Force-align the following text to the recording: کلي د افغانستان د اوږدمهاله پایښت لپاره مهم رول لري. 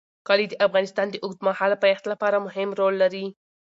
کلي 0.27 0.45
د 0.49 0.53
افغانستان 0.67 1.07
د 1.11 1.15
اوږدمهاله 1.25 1.77
پایښت 1.83 2.05
لپاره 2.11 2.43
مهم 2.45 2.69
رول 2.79 2.93
لري. 3.03 3.25